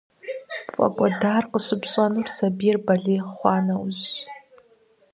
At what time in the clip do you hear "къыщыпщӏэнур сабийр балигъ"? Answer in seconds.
1.51-3.27